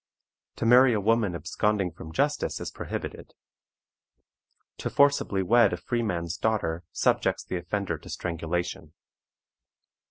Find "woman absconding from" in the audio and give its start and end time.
0.99-2.11